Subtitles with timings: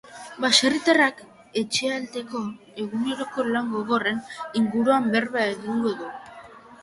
[0.43, 1.19] Baserritarrak
[1.61, 2.39] etxaldeko
[2.85, 4.23] eguneroko lan gogorren
[4.61, 6.11] inguruan berba egingo du.